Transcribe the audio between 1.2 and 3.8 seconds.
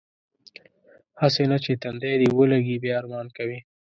هسې نه چې تندی دې ولږي بیا ارمان کوې.